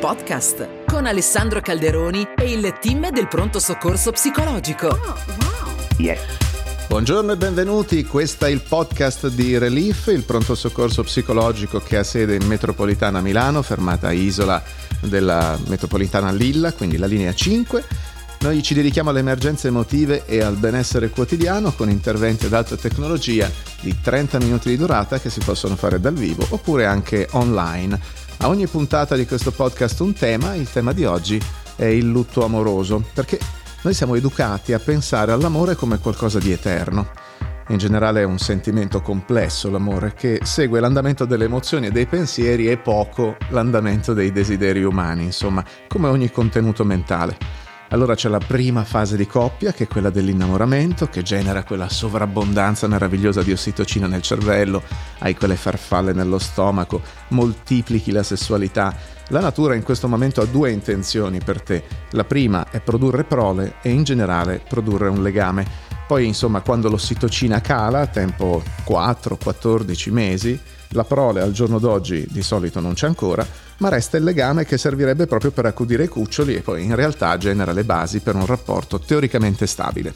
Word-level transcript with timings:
podcast 0.00 0.86
con 0.86 1.04
Alessandro 1.04 1.60
Calderoni 1.60 2.26
e 2.34 2.50
il 2.50 2.74
team 2.80 3.10
del 3.10 3.28
pronto 3.28 3.58
soccorso 3.60 4.10
psicologico. 4.12 4.86
Oh, 4.86 4.96
wow. 4.96 5.74
Yes. 5.98 6.20
Buongiorno 6.88 7.32
e 7.32 7.36
benvenuti, 7.36 8.04
questo 8.04 8.46
è 8.46 8.48
il 8.48 8.62
podcast 8.66 9.28
di 9.28 9.58
Relief, 9.58 10.06
il 10.06 10.24
pronto 10.24 10.54
soccorso 10.54 11.02
psicologico 11.02 11.80
che 11.80 11.98
ha 11.98 12.02
sede 12.02 12.34
in 12.34 12.46
metropolitana 12.46 13.20
Milano, 13.20 13.60
fermata 13.60 14.08
a 14.08 14.12
Isola 14.12 14.62
della 15.00 15.58
metropolitana 15.66 16.32
Lilla, 16.32 16.72
quindi 16.72 16.96
la 16.96 17.06
linea 17.06 17.34
5. 17.34 17.84
Noi 18.42 18.62
ci 18.62 18.72
dedichiamo 18.72 19.10
alle 19.10 19.18
emergenze 19.18 19.68
emotive 19.68 20.24
e 20.24 20.40
al 20.40 20.56
benessere 20.56 21.10
quotidiano 21.10 21.72
con 21.72 21.90
interventi 21.90 22.46
ad 22.46 22.54
alta 22.54 22.74
tecnologia 22.74 23.50
di 23.82 24.00
30 24.00 24.38
minuti 24.38 24.70
di 24.70 24.78
durata 24.78 25.20
che 25.20 25.28
si 25.28 25.40
possono 25.44 25.76
fare 25.76 26.00
dal 26.00 26.14
vivo 26.14 26.46
oppure 26.48 26.86
anche 26.86 27.28
online. 27.32 28.00
A 28.38 28.48
ogni 28.48 28.66
puntata 28.66 29.14
di 29.14 29.26
questo 29.26 29.50
podcast 29.50 30.00
un 30.00 30.14
tema, 30.14 30.54
il 30.54 30.70
tema 30.70 30.94
di 30.94 31.04
oggi 31.04 31.38
è 31.76 31.84
il 31.84 32.08
lutto 32.08 32.42
amoroso, 32.42 33.04
perché 33.12 33.38
noi 33.82 33.92
siamo 33.92 34.14
educati 34.14 34.72
a 34.72 34.78
pensare 34.78 35.32
all'amore 35.32 35.74
come 35.74 35.98
qualcosa 35.98 36.38
di 36.38 36.50
eterno. 36.50 37.10
In 37.68 37.76
generale 37.76 38.22
è 38.22 38.24
un 38.24 38.38
sentimento 38.38 39.02
complesso 39.02 39.70
l'amore 39.70 40.14
che 40.14 40.40
segue 40.44 40.80
l'andamento 40.80 41.26
delle 41.26 41.44
emozioni 41.44 41.88
e 41.88 41.90
dei 41.90 42.06
pensieri 42.06 42.70
e 42.70 42.78
poco 42.78 43.36
l'andamento 43.50 44.14
dei 44.14 44.32
desideri 44.32 44.82
umani, 44.82 45.24
insomma, 45.24 45.62
come 45.88 46.08
ogni 46.08 46.30
contenuto 46.30 46.86
mentale. 46.86 47.68
Allora 47.92 48.14
c'è 48.14 48.28
la 48.28 48.38
prima 48.38 48.84
fase 48.84 49.16
di 49.16 49.26
coppia, 49.26 49.72
che 49.72 49.84
è 49.84 49.88
quella 49.88 50.10
dell'innamoramento, 50.10 51.06
che 51.06 51.22
genera 51.22 51.64
quella 51.64 51.88
sovrabbondanza 51.88 52.86
meravigliosa 52.86 53.42
di 53.42 53.50
ossitocina 53.50 54.06
nel 54.06 54.22
cervello, 54.22 54.82
hai 55.18 55.34
quelle 55.34 55.56
farfalle 55.56 56.12
nello 56.12 56.38
stomaco, 56.38 57.02
moltiplichi 57.28 58.12
la 58.12 58.22
sessualità. 58.22 58.94
La 59.30 59.40
natura 59.40 59.74
in 59.74 59.82
questo 59.82 60.06
momento 60.06 60.40
ha 60.40 60.46
due 60.46 60.70
intenzioni 60.70 61.40
per 61.42 61.62
te. 61.62 61.82
La 62.10 62.22
prima 62.24 62.70
è 62.70 62.80
produrre 62.80 63.24
prole 63.24 63.74
e 63.82 63.90
in 63.90 64.04
generale 64.04 64.62
produrre 64.66 65.08
un 65.08 65.22
legame. 65.22 65.89
Poi, 66.10 66.26
insomma, 66.26 66.60
quando 66.60 66.88
l'ossitocina 66.88 67.60
cala, 67.60 68.08
tempo 68.08 68.64
4-14 68.84 70.10
mesi, 70.10 70.58
la 70.88 71.04
prole 71.04 71.40
al 71.40 71.52
giorno 71.52 71.78
d'oggi 71.78 72.26
di 72.28 72.42
solito 72.42 72.80
non 72.80 72.94
c'è 72.94 73.06
ancora, 73.06 73.46
ma 73.76 73.90
resta 73.90 74.16
il 74.16 74.24
legame 74.24 74.64
che 74.64 74.76
servirebbe 74.76 75.28
proprio 75.28 75.52
per 75.52 75.66
accudire 75.66 76.02
i 76.02 76.08
cuccioli 76.08 76.56
e 76.56 76.62
poi 76.62 76.82
in 76.82 76.96
realtà 76.96 77.38
genera 77.38 77.70
le 77.70 77.84
basi 77.84 78.18
per 78.18 78.34
un 78.34 78.44
rapporto 78.44 78.98
teoricamente 78.98 79.68
stabile. 79.68 80.12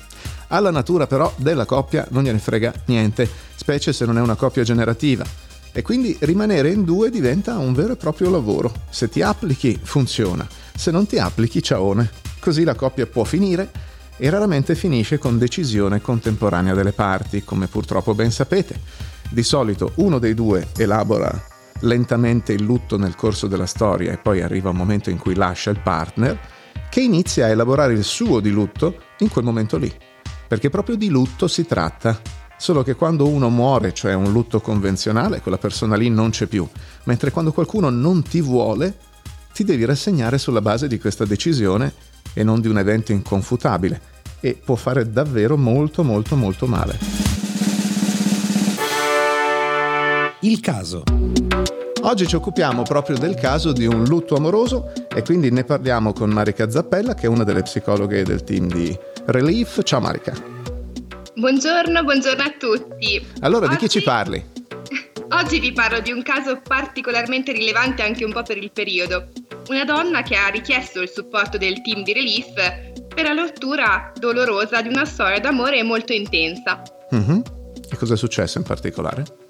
Alla 0.48 0.72
natura 0.72 1.06
però 1.06 1.32
della 1.36 1.64
coppia 1.64 2.04
non 2.10 2.24
gliene 2.24 2.40
frega 2.40 2.72
niente, 2.86 3.30
specie 3.54 3.92
se 3.92 4.04
non 4.04 4.18
è 4.18 4.20
una 4.20 4.34
coppia 4.34 4.64
generativa. 4.64 5.24
E 5.70 5.82
quindi 5.82 6.16
rimanere 6.22 6.70
in 6.70 6.82
due 6.82 7.08
diventa 7.08 7.56
un 7.58 7.72
vero 7.72 7.92
e 7.92 7.96
proprio 7.96 8.30
lavoro. 8.30 8.72
Se 8.90 9.08
ti 9.08 9.22
applichi 9.22 9.78
funziona, 9.80 10.44
se 10.74 10.90
non 10.90 11.06
ti 11.06 11.18
applichi 11.18 11.62
ciaone. 11.62 12.10
Così 12.40 12.64
la 12.64 12.74
coppia 12.74 13.06
può 13.06 13.22
finire 13.22 13.83
e 14.16 14.30
raramente 14.30 14.74
finisce 14.74 15.18
con 15.18 15.38
decisione 15.38 16.00
contemporanea 16.00 16.74
delle 16.74 16.92
parti, 16.92 17.44
come 17.44 17.66
purtroppo 17.66 18.14
ben 18.14 18.30
sapete. 18.30 18.78
Di 19.30 19.42
solito 19.42 19.92
uno 19.96 20.18
dei 20.18 20.34
due 20.34 20.68
elabora 20.76 21.52
lentamente 21.80 22.52
il 22.52 22.62
lutto 22.62 22.96
nel 22.96 23.16
corso 23.16 23.46
della 23.46 23.66
storia 23.66 24.12
e 24.12 24.18
poi 24.18 24.40
arriva 24.40 24.70
un 24.70 24.76
momento 24.76 25.10
in 25.10 25.18
cui 25.18 25.34
lascia 25.34 25.70
il 25.70 25.80
partner, 25.80 26.38
che 26.88 27.00
inizia 27.00 27.46
a 27.46 27.48
elaborare 27.48 27.92
il 27.92 28.04
suo 28.04 28.40
di 28.40 28.50
lutto 28.50 28.98
in 29.18 29.28
quel 29.28 29.44
momento 29.44 29.76
lì. 29.76 29.92
Perché 30.46 30.70
proprio 30.70 30.96
di 30.96 31.08
lutto 31.08 31.48
si 31.48 31.66
tratta. 31.66 32.20
Solo 32.56 32.82
che 32.82 32.94
quando 32.94 33.26
uno 33.26 33.50
muore, 33.50 33.92
cioè 33.92 34.14
un 34.14 34.30
lutto 34.30 34.60
convenzionale, 34.60 35.40
quella 35.40 35.58
persona 35.58 35.96
lì 35.96 36.08
non 36.08 36.30
c'è 36.30 36.46
più. 36.46 36.66
Mentre 37.04 37.30
quando 37.30 37.52
qualcuno 37.52 37.90
non 37.90 38.22
ti 38.22 38.40
vuole, 38.40 38.96
ti 39.52 39.64
devi 39.64 39.84
rassegnare 39.84 40.38
sulla 40.38 40.60
base 40.60 40.86
di 40.86 40.98
questa 40.98 41.24
decisione 41.24 41.92
e 42.34 42.44
non 42.44 42.60
di 42.60 42.68
un 42.68 42.78
evento 42.78 43.12
inconfutabile. 43.12 44.12
E 44.40 44.60
può 44.62 44.74
fare 44.74 45.10
davvero 45.10 45.56
molto 45.56 46.02
molto 46.02 46.36
molto 46.36 46.66
male. 46.66 46.98
Il 50.40 50.60
caso. 50.60 51.02
Oggi 52.02 52.26
ci 52.26 52.36
occupiamo 52.36 52.82
proprio 52.82 53.16
del 53.16 53.34
caso 53.34 53.72
di 53.72 53.86
un 53.86 54.04
lutto 54.04 54.36
amoroso 54.36 54.92
e 55.08 55.22
quindi 55.22 55.50
ne 55.50 55.64
parliamo 55.64 56.12
con 56.12 56.28
Marica 56.28 56.68
Zappella, 56.68 57.14
che 57.14 57.24
è 57.24 57.28
una 57.28 57.44
delle 57.44 57.62
psicologhe 57.62 58.24
del 58.24 58.44
team 58.44 58.66
di 58.66 58.94
Relief. 59.24 59.82
Ciao 59.82 60.00
Marica. 60.00 60.34
Buongiorno, 61.34 62.04
buongiorno 62.04 62.42
a 62.42 62.54
tutti. 62.58 63.26
Allora, 63.40 63.64
Oggi... 63.64 63.74
di 63.74 63.80
chi 63.80 63.88
ci 63.88 64.02
parli? 64.02 64.44
Oggi 65.30 65.58
vi 65.58 65.72
parlo 65.72 66.00
di 66.00 66.12
un 66.12 66.22
caso 66.22 66.60
particolarmente 66.62 67.52
rilevante 67.52 68.02
anche 68.02 68.24
un 68.24 68.32
po' 68.32 68.42
per 68.42 68.58
il 68.58 68.70
periodo. 68.70 69.28
Una 69.68 69.84
donna 69.84 70.22
che 70.22 70.36
ha 70.36 70.48
richiesto 70.48 71.00
il 71.00 71.08
supporto 71.08 71.58
del 71.58 71.80
team 71.82 72.02
di 72.02 72.12
Relief 72.12 72.52
per 73.14 73.24
la 73.24 73.32
rottura 73.32 74.12
dolorosa 74.18 74.82
di 74.82 74.88
una 74.88 75.04
storia 75.04 75.40
d'amore 75.40 75.82
molto 75.82 76.12
intensa. 76.12 76.82
Mm-hmm. 77.14 77.40
E 77.90 77.96
cosa 77.96 78.14
è 78.14 78.16
successo 78.16 78.58
in 78.58 78.64
particolare? 78.64 79.42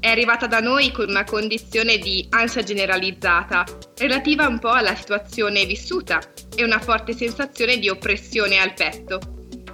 è 0.00 0.08
arrivata 0.08 0.46
da 0.46 0.60
noi 0.60 0.90
con 0.90 1.08
una 1.08 1.24
condizione 1.24 1.98
di 1.98 2.26
ansia 2.30 2.62
generalizzata, 2.62 3.64
relativa 3.98 4.46
un 4.46 4.58
po' 4.58 4.70
alla 4.70 4.94
situazione 4.94 5.66
vissuta 5.66 6.20
e 6.56 6.64
una 6.64 6.80
forte 6.80 7.12
sensazione 7.12 7.78
di 7.78 7.90
oppressione 7.90 8.58
al 8.58 8.72
petto, 8.72 9.20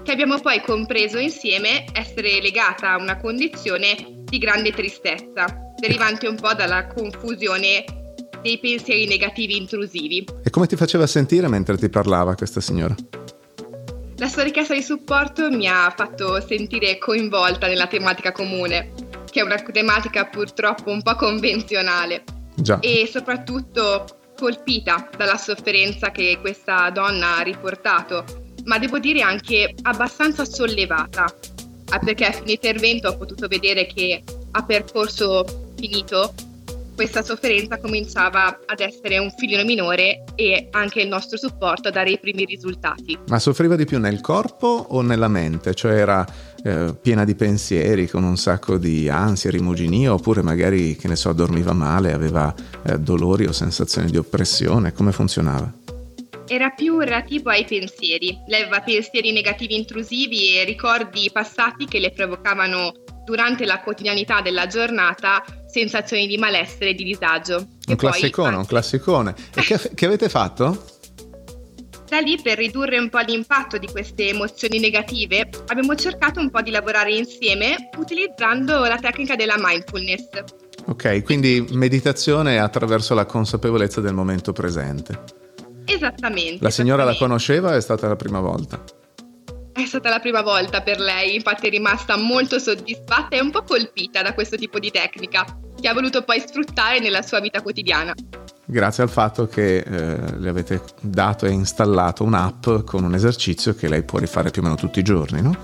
che 0.02 0.10
abbiamo 0.10 0.40
poi 0.40 0.60
compreso 0.60 1.18
insieme 1.18 1.84
essere 1.92 2.40
legata 2.40 2.90
a 2.90 2.96
una 2.96 3.16
condizione 3.18 4.24
di 4.24 4.38
grande 4.38 4.72
tristezza, 4.72 5.46
derivante 5.78 6.26
un 6.26 6.34
po' 6.34 6.54
dalla 6.54 6.88
confusione 6.88 7.84
dei 8.46 8.58
pensieri 8.58 9.06
negativi 9.06 9.56
intrusivi. 9.56 10.24
E 10.44 10.50
come 10.50 10.66
ti 10.66 10.76
faceva 10.76 11.06
sentire 11.06 11.48
mentre 11.48 11.76
ti 11.76 11.88
parlava 11.88 12.36
questa 12.36 12.60
signora? 12.60 12.94
La 14.18 14.28
sua 14.28 14.44
richiesta 14.44 14.72
di 14.72 14.82
supporto 14.82 15.50
mi 15.50 15.66
ha 15.66 15.92
fatto 15.94 16.40
sentire 16.40 16.96
coinvolta 16.96 17.66
nella 17.66 17.86
tematica 17.86 18.32
comune 18.32 18.92
che 19.36 19.42
è 19.42 19.44
una 19.44 19.60
tematica 19.60 20.24
purtroppo 20.24 20.90
un 20.90 21.02
po' 21.02 21.14
convenzionale 21.14 22.24
Già. 22.54 22.78
e 22.80 23.06
soprattutto 23.10 24.06
colpita 24.34 25.10
dalla 25.14 25.36
sofferenza 25.36 26.10
che 26.10 26.38
questa 26.40 26.88
donna 26.88 27.36
ha 27.36 27.42
riportato, 27.42 28.24
ma 28.64 28.78
devo 28.78 28.98
dire 28.98 29.20
anche 29.20 29.74
abbastanza 29.82 30.46
sollevata, 30.46 31.24
ah, 31.90 31.98
perché 31.98 32.24
a 32.24 32.32
fine 32.32 32.52
intervento 32.52 33.08
ho 33.08 33.16
potuto 33.18 33.46
vedere 33.46 33.84
che 33.84 34.22
a 34.52 34.64
percorso 34.64 35.44
finito 35.76 36.32
questa 36.96 37.22
sofferenza 37.22 37.78
cominciava 37.78 38.58
ad 38.64 38.80
essere 38.80 39.18
un 39.18 39.30
figlio 39.36 39.62
minore 39.64 40.24
e 40.34 40.68
anche 40.70 41.02
il 41.02 41.08
nostro 41.08 41.36
supporto 41.36 41.88
a 41.88 41.90
dare 41.90 42.10
i 42.10 42.18
primi 42.18 42.46
risultati. 42.46 43.18
Ma 43.28 43.38
soffriva 43.38 43.76
di 43.76 43.84
più 43.84 44.00
nel 44.00 44.22
corpo 44.22 44.86
o 44.88 45.02
nella 45.02 45.28
mente? 45.28 45.74
Cioè 45.74 45.92
era 45.92 46.26
eh, 46.64 46.94
piena 47.00 47.24
di 47.24 47.34
pensieri, 47.34 48.08
con 48.08 48.24
un 48.24 48.38
sacco 48.38 48.78
di 48.78 49.10
ansia, 49.10 49.50
rimuginio, 49.50 50.14
oppure 50.14 50.40
magari, 50.40 50.96
che 50.96 51.06
ne 51.06 51.16
so, 51.16 51.34
dormiva 51.34 51.74
male, 51.74 52.14
aveva 52.14 52.52
eh, 52.86 52.98
dolori 52.98 53.44
o 53.44 53.52
sensazioni 53.52 54.10
di 54.10 54.16
oppressione? 54.16 54.94
Come 54.94 55.12
funzionava? 55.12 55.70
Era 56.48 56.70
più 56.70 56.98
relativo 56.98 57.50
ai 57.50 57.66
pensieri. 57.66 58.38
Lei 58.46 58.62
aveva 58.62 58.80
pensieri 58.80 59.32
negativi 59.32 59.76
intrusivi 59.76 60.56
e 60.56 60.64
ricordi 60.64 61.28
passati 61.30 61.84
che 61.84 61.98
le 61.98 62.12
provocavano 62.12 62.92
durante 63.26 63.66
la 63.66 63.80
quotidianità 63.80 64.40
della 64.40 64.66
giornata 64.66 65.42
sensazioni 65.76 66.26
di 66.26 66.38
malessere 66.38 66.90
e 66.90 66.94
di 66.94 67.04
disagio. 67.04 67.66
Un 67.88 67.96
classicone, 67.96 68.50
poi... 68.50 68.58
un 68.58 68.66
classicone. 68.66 69.34
E 69.54 69.60
che, 69.60 69.78
che 69.94 70.06
avete 70.06 70.30
fatto? 70.30 70.94
Da 72.08 72.20
lì, 72.20 72.40
per 72.40 72.56
ridurre 72.56 72.98
un 72.98 73.10
po' 73.10 73.18
l'impatto 73.18 73.78
di 73.78 73.88
queste 73.88 74.28
emozioni 74.28 74.78
negative, 74.78 75.48
abbiamo 75.66 75.94
cercato 75.96 76.40
un 76.40 76.50
po' 76.50 76.62
di 76.62 76.70
lavorare 76.70 77.14
insieme 77.14 77.90
utilizzando 77.96 78.84
la 78.84 78.96
tecnica 78.96 79.34
della 79.34 79.56
mindfulness. 79.58 80.28
Ok, 80.86 81.24
quindi 81.24 81.66
meditazione 81.72 82.58
attraverso 82.58 83.12
la 83.14 83.26
consapevolezza 83.26 84.00
del 84.00 84.14
momento 84.14 84.52
presente. 84.52 85.24
Esattamente. 85.84 86.62
La 86.62 86.70
signora 86.70 87.02
esattamente. 87.02 87.04
la 87.04 87.26
conosceva? 87.26 87.76
È 87.76 87.80
stata 87.80 88.06
la 88.06 88.16
prima 88.16 88.40
volta? 88.40 88.82
È 89.72 89.84
stata 89.84 90.08
la 90.08 90.20
prima 90.20 90.42
volta 90.42 90.80
per 90.82 91.00
lei, 91.00 91.34
infatti 91.34 91.66
è 91.66 91.70
rimasta 91.70 92.16
molto 92.16 92.58
soddisfatta 92.58 93.36
e 93.36 93.40
un 93.40 93.50
po' 93.50 93.62
colpita 93.62 94.22
da 94.22 94.32
questo 94.32 94.56
tipo 94.56 94.78
di 94.78 94.90
tecnica, 94.90 95.44
che 95.86 95.92
ha 95.92 95.94
voluto 95.94 96.22
poi 96.22 96.40
sfruttare 96.40 96.98
nella 96.98 97.22
sua 97.22 97.38
vita 97.38 97.62
quotidiana. 97.62 98.12
Grazie 98.64 99.04
al 99.04 99.08
fatto 99.08 99.46
che 99.46 99.76
eh, 99.76 100.36
le 100.36 100.48
avete 100.48 100.82
dato 101.00 101.46
e 101.46 101.50
installato 101.50 102.24
un'app 102.24 102.66
con 102.84 103.04
un 103.04 103.14
esercizio 103.14 103.72
che 103.76 103.86
lei 103.88 104.02
può 104.02 104.18
rifare 104.18 104.50
più 104.50 104.62
o 104.62 104.64
meno 104.64 104.74
tutti 104.74 104.98
i 104.98 105.04
giorni, 105.04 105.40
no? 105.40 105.56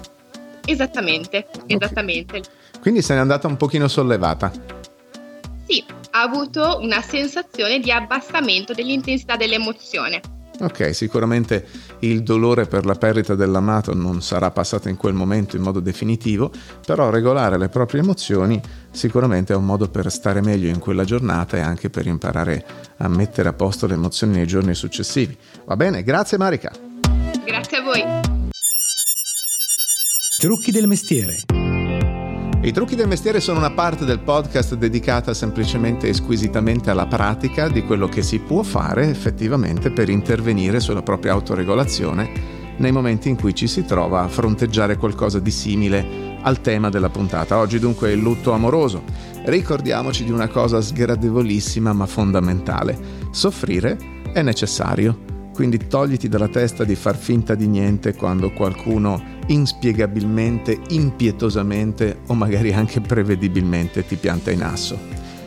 Esattamente, 0.65 1.49
esattamente. 1.67 2.37
Okay. 2.37 2.81
Quindi 2.81 3.03
se 3.03 3.15
n'è 3.15 3.19
andata 3.19 3.49
un 3.49 3.57
pochino 3.57 3.89
sollevata. 3.89 4.53
Sì, 5.67 5.85
ha 6.13 6.23
avuto 6.23 6.79
una 6.81 7.03
sensazione 7.03 7.81
di 7.81 7.91
abbassamento 7.91 8.75
dell'intensità 8.75 9.35
dell'emozione 9.35 10.21
Ok, 10.61 10.95
sicuramente 10.95 11.67
il 12.01 12.23
dolore 12.23 12.67
per 12.67 12.85
la 12.85 12.95
perdita 12.95 13.35
dell'amato 13.35 13.95
non 13.95 14.23
sarà 14.23 14.51
passato 14.51 14.89
in 14.89 14.97
quel 14.97 15.15
momento 15.15 15.57
in 15.57 15.63
modo 15.63 15.81
definitivo, 15.81 16.53
però 16.85 17.11
regolare 17.11 17.59
le 17.59 17.69
proprie 17.69 18.01
emozioni 18.01 18.61
sicuramente 18.91 19.53
è 19.53 19.57
un 19.57 19.65
modo 19.65 19.89
per 19.89 20.11
stare 20.11 20.41
meglio 20.41 20.69
in 20.69 20.79
quella 20.79 21.05
giornata 21.05 21.57
e 21.57 21.61
anche 21.61 21.91
per 21.91 22.07
imparare 22.07 22.65
a 22.99 23.09
mettere 23.09 23.49
a 23.49 23.53
posto 23.53 23.87
le 23.87 23.95
emozioni 23.95 24.35
nei 24.35 24.47
giorni 24.47 24.75
successivi. 24.75 25.37
Va 25.65 25.77
bene, 25.77 26.03
grazie 26.03 26.39
Marica. 26.39 26.71
Grazie 27.45 27.77
a 27.79 27.83
voi. 27.83 28.05
Trucchi 30.39 30.71
del 30.71 30.87
mestiere. 30.87 31.62
I 32.65 32.71
trucchi 32.71 32.95
del 32.95 33.09
mestiere 33.09 33.41
sono 33.41 33.59
una 33.59 33.73
parte 33.73 34.05
del 34.05 34.21
podcast 34.21 34.77
dedicata 34.77 35.35
semplicemente 35.35 36.07
e 36.07 36.15
squisitamente 36.15 36.91
alla 36.91 37.09
pratica 37.09 37.67
di 37.67 37.83
quello 37.83 38.07
che 38.07 38.23
si 38.23 38.39
può 38.39 38.63
fare 38.63 39.09
effettivamente 39.11 39.91
per 39.91 40.09
intervenire 40.09 40.79
sulla 40.79 41.03
propria 41.03 41.33
autoregolazione 41.33 42.31
nei 42.77 42.93
momenti 42.93 43.29
in 43.29 43.35
cui 43.35 43.53
ci 43.53 43.67
si 43.67 43.85
trova 43.85 44.23
a 44.23 44.29
fronteggiare 44.29 44.97
qualcosa 44.97 45.41
di 45.41 45.51
simile 45.51 46.39
al 46.41 46.61
tema 46.61 46.89
della 46.89 47.11
puntata. 47.11 47.59
Oggi 47.59 47.81
dunque 47.81 48.13
il 48.13 48.21
lutto 48.21 48.53
amoroso. 48.53 49.03
Ricordiamoci 49.45 50.23
di 50.23 50.31
una 50.31 50.47
cosa 50.47 50.81
sgradevolissima 50.81 51.93
ma 51.93 52.07
fondamentale. 52.07 52.97
Soffrire 53.33 53.99
è 54.33 54.41
necessario 54.41 55.31
quindi 55.53 55.89
togliti 55.89 56.29
dalla 56.29 56.49
testa 56.49 56.85
di 56.85 56.95
far 56.95 57.17
finta 57.17 57.57
di 57.57 57.67
niente 57.67 58.15
quando 58.15 58.53
qualcuno 58.53 59.32
inspiegabilmente, 59.47 60.79
impietosamente 60.91 62.21
o 62.27 62.35
magari 62.35 62.73
anche 62.73 63.01
prevedibilmente 63.01 64.07
ti 64.07 64.17
pianta 64.17 64.51
in 64.51 64.63
asso. 64.63 64.99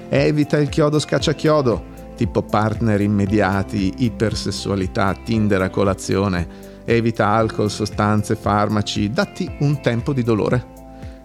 Evita 0.10 0.58
il 0.58 0.70
chiodo 0.70 1.00
scacciachiodo, 1.00 1.94
tipo 2.16 2.44
partner 2.44 3.02
immediati, 3.02 3.94
ipersessualità, 3.98 5.16
Tinder 5.24 5.62
a 5.62 5.70
colazione. 5.70 6.74
Evita 6.86 7.28
alcol, 7.28 7.72
sostanze, 7.72 8.36
farmaci, 8.36 9.10
datti 9.10 9.50
un 9.60 9.82
tempo 9.82 10.14
di 10.14 10.24
dolore. 10.24 10.74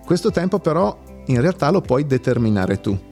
Questo 0.05 0.31
tempo 0.31 0.58
però 0.58 0.99
in 1.26 1.40
realtà 1.40 1.70
lo 1.70 1.81
puoi 1.81 2.06
determinare 2.06 2.81
tu 2.81 3.08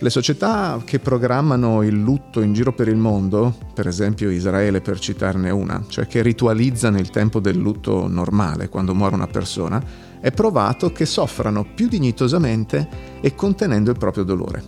le 0.00 0.10
società 0.10 0.80
che 0.84 1.00
programmano 1.00 1.82
il 1.82 1.94
lutto 1.94 2.40
in 2.40 2.52
giro 2.52 2.72
per 2.72 2.86
il 2.86 2.96
mondo, 2.96 3.54
per 3.74 3.88
esempio 3.88 4.30
Israele 4.30 4.80
per 4.80 5.00
citarne 5.00 5.50
una, 5.50 5.84
cioè 5.88 6.06
che 6.06 6.22
ritualizzano 6.22 6.98
il 6.98 7.10
tempo 7.10 7.40
del 7.40 7.56
lutto 7.56 8.06
normale 8.06 8.68
quando 8.68 8.94
muore 8.94 9.16
una 9.16 9.26
persona, 9.26 9.82
è 10.20 10.30
provato 10.30 10.92
che 10.92 11.04
soffrano 11.04 11.66
più 11.74 11.88
dignitosamente 11.88 12.88
e 13.20 13.34
contenendo 13.34 13.90
il 13.90 13.98
proprio 13.98 14.22
dolore. 14.22 14.62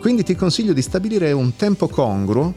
Quindi 0.00 0.24
ti 0.24 0.34
consiglio 0.34 0.72
di 0.72 0.82
stabilire 0.82 1.30
un 1.30 1.54
tempo 1.54 1.86
congruo, 1.86 2.52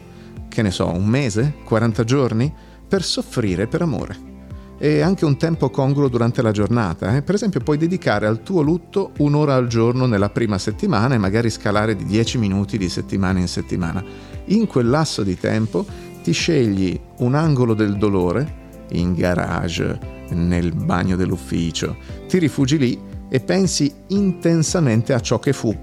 che 0.50 0.64
ne 0.64 0.72
so, 0.72 0.90
un 0.90 1.06
mese, 1.06 1.58
40 1.64 2.04
giorni, 2.04 2.52
per 2.88 3.04
soffrire 3.04 3.68
per 3.68 3.82
amore 3.82 4.35
e 4.78 5.02
anche 5.02 5.26
un 5.26 5.38
tempo 5.38 5.70
congruo 5.70 6.08
durante 6.08 6.42
la 6.42 6.52
giornata. 6.52 7.16
Eh? 7.16 7.22
Per 7.22 7.36
esempio 7.36 7.60
puoi 7.62 7.78
dedicare 7.78 8.28
al 8.28 8.44
tuo 8.44 8.62
lutto 8.62 9.12
un'ora 9.18 9.56
al 9.56 9.68
giorno 9.68 10.06
nella 10.06 10.30
prima 10.30 10.58
settimana 10.58 11.16
e 11.16 11.18
magari 11.18 11.50
scalare 11.50 11.96
di 11.96 12.06
10 12.06 12.38
minuti 12.38 12.78
di 12.78 12.90
settimana 12.90 13.40
in 13.40 13.48
settimana. 13.48 14.04
In 14.46 14.68
quel 14.68 14.90
lasso 14.90 15.24
di 15.24 15.38
tempo 15.38 15.86
ti 16.24 16.32
scegli 16.32 17.00
un 17.20 17.36
angolo 17.36 17.74
del 17.74 17.98
dolore, 17.98 18.64
in 18.90 19.14
garage, 19.14 20.14
nel 20.30 20.74
bagno 20.74 21.16
dell'ufficio, 21.16 21.96
ti 22.28 22.38
rifugi 22.40 22.78
lì 22.78 23.00
e 23.30 23.40
pensi 23.40 23.92
intensamente 24.08 25.14
a 25.14 25.20
ciò 25.20 25.40
che 25.40 25.54
fu. 25.54 25.76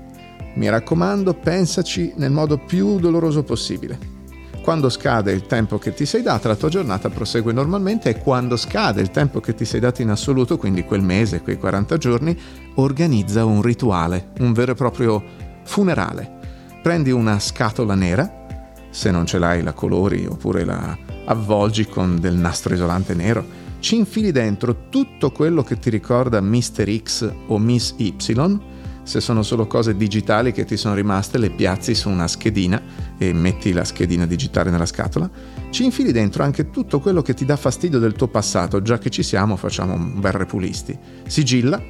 Mi 0.55 0.69
raccomando, 0.69 1.35
pensaci 1.35 2.13
nel 2.17 2.31
modo 2.31 2.59
più 2.59 2.99
doloroso 2.99 3.43
possibile. 3.43 4.12
Quando 4.63 4.89
scade 4.91 5.33
il 5.33 5.47
tempo 5.47 5.77
che 5.79 5.93
ti 5.93 6.07
sei 6.07 6.23
dato, 6.23 6.47
la 6.47 6.55
tua 6.55 6.69
giornata 6.69 7.11
prosegue 7.11 7.53
normalmente 7.53 8.11
e 8.11 8.19
quando 8.19 8.57
scade 8.57 9.01
il 9.01 9.11
tempo 9.11 9.41
che 9.41 9.55
ti 9.55 9.65
sei 9.65 9.81
dato 9.81 10.03
in 10.03 10.09
assoluto, 10.09 10.57
quindi 10.57 10.85
quel 10.85 11.03
mese, 11.03 11.41
quei 11.41 11.59
40 11.59 11.99
giorni, 11.99 12.39
organizza 12.77 13.45
un 13.45 13.61
rituale, 13.61 14.29
un 14.39 14.53
vero 14.53 14.71
e 14.73 14.75
proprio 14.77 15.21
funerale. 15.65 16.39
Prendi 16.81 17.11
una 17.11 17.41
scatola 17.41 17.97
nera, 17.97 18.47
se 18.89 19.11
non 19.11 19.27
ce 19.27 19.41
l'hai 19.41 19.65
la 19.65 19.73
colori 19.73 20.27
oppure 20.27 20.65
la 20.65 20.97
avvolgi 21.25 21.87
con 21.87 22.21
del 22.21 22.37
nastro 22.37 22.73
isolante 22.73 23.15
nero, 23.15 23.45
ci 23.81 23.97
infili 23.97 24.31
dentro 24.31 24.89
tutto 24.91 25.33
quello 25.33 25.65
che 25.65 25.81
ti 25.81 25.91
ricorda 25.91 26.41
Mr. 26.41 27.03
X 27.03 27.33
o 27.49 27.59
Miss 27.59 27.95
Y, 27.97 28.15
se 29.03 29.21
sono 29.21 29.43
solo 29.43 29.67
cose 29.67 29.97
digitali 29.97 30.53
che 30.53 30.65
ti 30.65 30.77
sono 30.77 30.95
rimaste, 30.95 31.39
le 31.39 31.51
piazzi 31.51 31.95
su 31.95 32.09
una 32.09 32.29
schedina 32.29 32.81
e 33.19 33.33
metti 33.33 33.73
la 33.73 33.85
schedina 33.85 34.27
digitale 34.27 34.71
nella 34.71 34.87
scatola. 34.87 35.29
Ci 35.71 35.85
infili 35.85 36.13
dentro 36.13 36.45
anche 36.45 36.71
tutto 36.71 37.01
quello 37.01 37.23
che 37.23 37.35
ti 37.35 37.45
dà 37.45 37.57
fastidio 37.57 37.99
del 37.99 38.13
tuo 38.13 38.29
passato, 38.29 38.81
già 38.83 38.99
che 38.99 39.11
ci 39.11 39.23
siamo 39.23 39.57
facciamo 39.57 39.95
un 39.95 40.21
bel 40.21 40.33
repulisti. 40.33 40.97
Sigilla, 41.27 41.83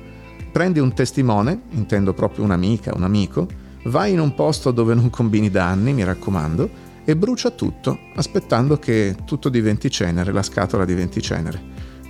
prendi 0.51 0.79
un 0.79 0.95
testimone, 0.95 1.63
intendo 1.71 2.15
proprio 2.15 2.45
un'amica, 2.45 2.93
un 2.95 3.03
amico, 3.03 3.47
vai 3.85 4.13
in 4.13 4.21
un 4.21 4.35
posto 4.35 4.71
dove 4.71 4.95
non 4.95 5.11
combini 5.11 5.51
danni, 5.51 5.93
mi 5.93 6.05
raccomando, 6.05 6.91
e 7.05 7.17
brucia 7.17 7.51
tutto, 7.51 7.99
aspettando 8.15 8.79
che 8.79 9.17
tutto 9.25 9.49
diventi 9.49 9.91
cenere, 9.91 10.33
la 10.33 10.43
scatola 10.43 10.85
diventi 10.85 11.21
cenere. 11.21 11.61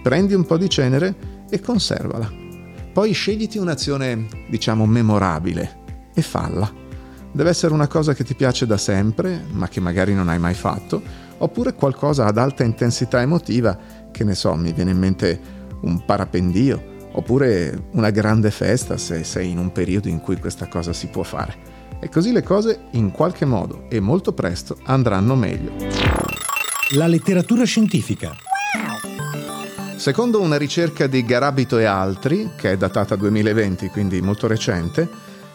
Prendi 0.02 0.34
un 0.34 0.44
po' 0.44 0.58
di 0.58 0.68
cenere 0.68 1.14
e 1.48 1.60
conservala 1.60 2.41
poi 2.92 3.12
scegliti 3.12 3.56
un'azione, 3.58 4.26
diciamo, 4.48 4.84
memorabile 4.84 5.80
e 6.14 6.20
falla. 6.20 6.70
Deve 7.32 7.48
essere 7.48 7.72
una 7.72 7.86
cosa 7.86 8.12
che 8.12 8.24
ti 8.24 8.34
piace 8.34 8.66
da 8.66 8.76
sempre, 8.76 9.44
ma 9.50 9.66
che 9.68 9.80
magari 9.80 10.14
non 10.14 10.28
hai 10.28 10.38
mai 10.38 10.52
fatto, 10.52 11.02
oppure 11.38 11.72
qualcosa 11.74 12.26
ad 12.26 12.36
alta 12.36 12.64
intensità 12.64 13.22
emotiva, 13.22 13.78
che 14.10 14.24
ne 14.24 14.34
so, 14.34 14.54
mi 14.54 14.72
viene 14.72 14.90
in 14.90 14.98
mente 14.98 15.40
un 15.80 16.04
parapendio, 16.04 16.90
oppure 17.12 17.88
una 17.92 18.10
grande 18.10 18.50
festa 18.50 18.98
se 18.98 19.24
sei 19.24 19.50
in 19.50 19.58
un 19.58 19.72
periodo 19.72 20.08
in 20.08 20.20
cui 20.20 20.36
questa 20.36 20.68
cosa 20.68 20.92
si 20.92 21.06
può 21.06 21.22
fare. 21.22 21.80
E 21.98 22.10
così 22.10 22.32
le 22.32 22.42
cose 22.42 22.88
in 22.92 23.10
qualche 23.10 23.46
modo 23.46 23.86
e 23.88 24.00
molto 24.00 24.32
presto 24.32 24.76
andranno 24.84 25.34
meglio. 25.34 25.72
La 26.94 27.06
letteratura 27.06 27.64
scientifica. 27.64 28.36
Secondo 30.02 30.40
una 30.40 30.56
ricerca 30.56 31.06
di 31.06 31.24
Garabito 31.24 31.78
e 31.78 31.84
altri, 31.84 32.54
che 32.56 32.72
è 32.72 32.76
datata 32.76 33.14
2020, 33.14 33.86
quindi 33.86 34.20
molto 34.20 34.48
recente, 34.48 35.08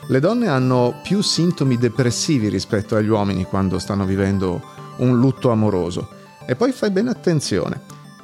le 0.07 0.19
donne 0.21 0.47
hanno 0.47 1.01
più 1.03 1.21
sintomi 1.21 1.77
depressivi 1.77 2.47
rispetto 2.47 2.95
agli 2.95 3.09
uomini 3.09 3.43
quando 3.43 3.77
stanno 3.77 4.05
vivendo 4.05 4.61
un 4.99 5.19
lutto 5.19 5.51
amoroso. 5.51 6.07
E 6.45 6.55
poi 6.55 6.71
fai 6.71 6.91
bene 6.91 7.09
attenzione, 7.09 7.81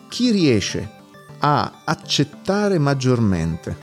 chi 0.08 0.32
riesce 0.32 0.90
a 1.40 1.82
accettare 1.84 2.80
maggiormente 2.80 3.78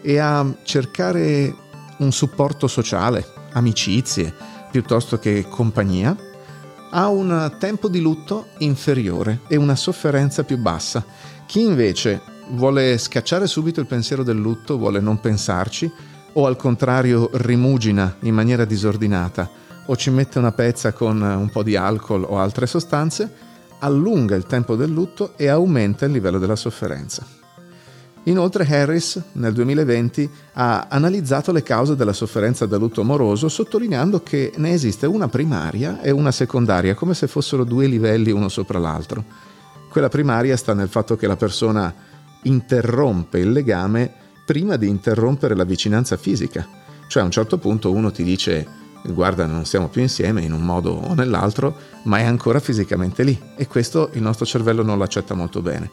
e 0.00 0.16
a 0.16 0.50
cercare 0.62 1.54
un 1.98 2.10
supporto 2.10 2.68
sociale, 2.68 3.22
amicizie, 3.52 4.32
piuttosto 4.70 5.18
che 5.18 5.44
compagnia, 5.46 6.16
ha 6.94 7.08
un 7.08 7.54
tempo 7.58 7.88
di 7.88 8.00
lutto 8.00 8.46
inferiore 8.58 9.40
e 9.46 9.56
una 9.56 9.76
sofferenza 9.76 10.42
più 10.42 10.56
bassa 10.56 11.04
chi 11.52 11.60
invece 11.60 12.22
vuole 12.52 12.96
scacciare 12.96 13.46
subito 13.46 13.78
il 13.78 13.86
pensiero 13.86 14.22
del 14.22 14.38
lutto, 14.38 14.78
vuole 14.78 15.00
non 15.00 15.20
pensarci, 15.20 15.92
o 16.32 16.46
al 16.46 16.56
contrario 16.56 17.28
rimugina 17.34 18.16
in 18.20 18.32
maniera 18.32 18.64
disordinata, 18.64 19.50
o 19.84 19.94
ci 19.94 20.08
mette 20.08 20.38
una 20.38 20.52
pezza 20.52 20.94
con 20.94 21.20
un 21.20 21.50
po' 21.50 21.62
di 21.62 21.76
alcol 21.76 22.24
o 22.26 22.38
altre 22.38 22.66
sostanze, 22.66 23.30
allunga 23.80 24.34
il 24.34 24.46
tempo 24.46 24.76
del 24.76 24.90
lutto 24.90 25.34
e 25.36 25.48
aumenta 25.48 26.06
il 26.06 26.12
livello 26.12 26.38
della 26.38 26.56
sofferenza. 26.56 27.22
Inoltre 28.22 28.66
Harris 28.66 29.20
nel 29.32 29.52
2020 29.52 30.30
ha 30.54 30.86
analizzato 30.88 31.52
le 31.52 31.62
cause 31.62 31.96
della 31.96 32.14
sofferenza 32.14 32.64
da 32.64 32.78
lutto 32.78 33.02
amoroso 33.02 33.50
sottolineando 33.50 34.22
che 34.22 34.54
ne 34.56 34.72
esiste 34.72 35.04
una 35.04 35.28
primaria 35.28 36.00
e 36.00 36.12
una 36.12 36.32
secondaria, 36.32 36.94
come 36.94 37.12
se 37.12 37.26
fossero 37.26 37.64
due 37.64 37.86
livelli 37.88 38.30
uno 38.30 38.48
sopra 38.48 38.78
l'altro. 38.78 39.50
Quella 39.92 40.08
primaria 40.08 40.56
sta 40.56 40.72
nel 40.72 40.88
fatto 40.88 41.16
che 41.16 41.26
la 41.26 41.36
persona 41.36 41.94
interrompe 42.44 43.40
il 43.40 43.52
legame 43.52 44.10
prima 44.46 44.76
di 44.76 44.88
interrompere 44.88 45.54
la 45.54 45.64
vicinanza 45.64 46.16
fisica. 46.16 46.66
Cioè 47.06 47.20
a 47.20 47.26
un 47.26 47.30
certo 47.30 47.58
punto 47.58 47.92
uno 47.92 48.10
ti 48.10 48.24
dice 48.24 48.66
guarda 49.04 49.44
non 49.44 49.66
siamo 49.66 49.88
più 49.90 50.00
insieme 50.00 50.40
in 50.40 50.52
un 50.52 50.62
modo 50.62 50.92
o 50.92 51.12
nell'altro, 51.12 51.76
ma 52.04 52.20
è 52.20 52.24
ancora 52.24 52.58
fisicamente 52.58 53.22
lì 53.22 53.38
e 53.54 53.66
questo 53.66 54.08
il 54.14 54.22
nostro 54.22 54.46
cervello 54.46 54.82
non 54.82 54.96
lo 54.96 55.04
accetta 55.04 55.34
molto 55.34 55.60
bene. 55.60 55.90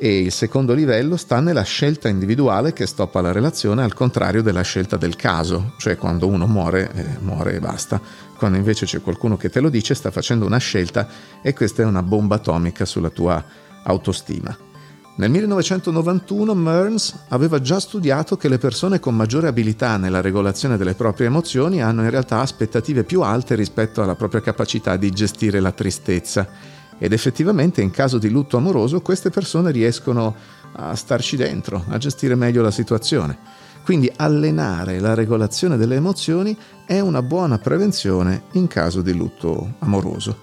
E 0.00 0.20
il 0.20 0.30
secondo 0.30 0.74
livello 0.74 1.16
sta 1.16 1.40
nella 1.40 1.64
scelta 1.64 2.08
individuale 2.08 2.72
che 2.72 2.86
stoppa 2.86 3.20
la 3.20 3.32
relazione 3.32 3.82
al 3.82 3.94
contrario 3.94 4.42
della 4.42 4.62
scelta 4.62 4.96
del 4.96 5.16
caso, 5.16 5.72
cioè 5.76 5.96
quando 5.96 6.28
uno 6.28 6.46
muore, 6.46 6.92
eh, 6.94 7.04
muore 7.18 7.54
e 7.54 7.58
basta. 7.58 8.00
Quando 8.36 8.56
invece 8.58 8.86
c'è 8.86 9.00
qualcuno 9.00 9.36
che 9.36 9.50
te 9.50 9.58
lo 9.58 9.68
dice, 9.68 9.94
sta 9.94 10.12
facendo 10.12 10.46
una 10.46 10.58
scelta 10.58 11.08
e 11.42 11.52
questa 11.52 11.82
è 11.82 11.84
una 11.84 12.04
bomba 12.04 12.36
atomica 12.36 12.84
sulla 12.84 13.10
tua 13.10 13.44
autostima. 13.82 14.56
Nel 15.16 15.30
1991 15.30 16.54
Mearns 16.54 17.24
aveva 17.30 17.60
già 17.60 17.80
studiato 17.80 18.36
che 18.36 18.48
le 18.48 18.58
persone 18.58 19.00
con 19.00 19.16
maggiore 19.16 19.48
abilità 19.48 19.96
nella 19.96 20.20
regolazione 20.20 20.76
delle 20.76 20.94
proprie 20.94 21.26
emozioni 21.26 21.82
hanno 21.82 22.04
in 22.04 22.10
realtà 22.10 22.38
aspettative 22.38 23.02
più 23.02 23.22
alte 23.22 23.56
rispetto 23.56 24.00
alla 24.00 24.14
propria 24.14 24.42
capacità 24.42 24.96
di 24.96 25.10
gestire 25.10 25.58
la 25.58 25.72
tristezza 25.72 26.77
Ed 26.98 27.12
effettivamente 27.12 27.80
in 27.80 27.90
caso 27.90 28.18
di 28.18 28.28
lutto 28.28 28.56
amoroso 28.56 29.00
queste 29.00 29.30
persone 29.30 29.70
riescono 29.70 30.34
a 30.72 30.94
starci 30.94 31.36
dentro, 31.36 31.84
a 31.88 31.98
gestire 31.98 32.34
meglio 32.34 32.62
la 32.62 32.70
situazione. 32.70 33.38
Quindi 33.84 34.12
allenare 34.16 35.00
la 35.00 35.14
regolazione 35.14 35.76
delle 35.76 35.94
emozioni 35.94 36.56
è 36.84 37.00
una 37.00 37.22
buona 37.22 37.58
prevenzione 37.58 38.42
in 38.52 38.66
caso 38.66 39.00
di 39.00 39.14
lutto 39.14 39.74
amoroso. 39.78 40.40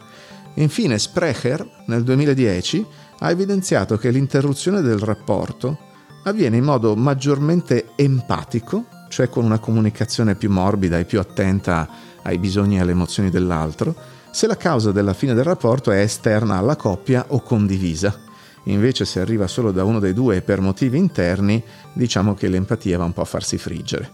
Infine 0.55 0.97
Sprecher 0.97 1.83
nel 1.87 2.03
2010 2.03 2.85
ha 3.19 3.29
evidenziato 3.29 3.97
che 3.97 4.09
l'interruzione 4.09 4.81
del 4.81 4.99
rapporto 4.99 5.77
avviene 6.23 6.57
in 6.57 6.63
modo 6.63 6.95
maggiormente 6.95 7.89
empatico, 7.95 8.85
cioè 9.09 9.29
con 9.29 9.43
una 9.43 9.59
comunicazione 9.59 10.35
più 10.35 10.49
morbida 10.49 10.97
e 10.97 11.05
più 11.05 11.19
attenta 11.19 11.87
ai 12.23 12.39
bisogni 12.39 12.77
e 12.77 12.79
alle 12.79 12.91
emozioni 12.91 13.29
dell'altro, 13.29 13.95
se 14.35 14.47
la 14.47 14.57
causa 14.57 14.91
della 14.91 15.13
fine 15.13 15.33
del 15.33 15.45
rapporto 15.45 15.91
è 15.91 16.01
esterna 16.01 16.57
alla 16.57 16.75
coppia 16.75 17.23
o 17.29 17.39
condivisa. 17.39 18.19
Invece 18.63 19.05
se 19.05 19.21
arriva 19.21 19.47
solo 19.47 19.71
da 19.71 19.85
uno 19.85 19.99
dei 19.99 20.11
due 20.11 20.41
per 20.41 20.59
motivi 20.59 20.97
interni, 20.97 21.63
diciamo 21.93 22.33
che 22.33 22.49
l'empatia 22.49 22.97
va 22.97 23.05
un 23.05 23.13
po' 23.13 23.21
a 23.21 23.25
farsi 23.25 23.57
friggere. 23.57 24.11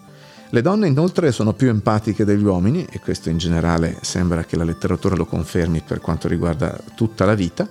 Le 0.52 0.62
donne 0.62 0.86
inoltre 0.86 1.32
sono 1.32 1.54
più 1.54 1.70
empatiche 1.70 2.24
degli 2.24 2.44
uomini, 2.44 2.86
e 2.92 3.00
questo 3.00 3.30
in 3.30 3.40
generale 3.40 3.98
sembra 4.02 4.44
che 4.44 4.58
la 4.58 4.64
letteratura 4.64 5.16
lo 5.16 5.26
confermi 5.26 5.82
per 5.82 6.02
quanto 6.02 6.28
riguarda 6.28 6.80
tutta 6.94 7.26
la 7.26 7.34
vita, 7.34 7.68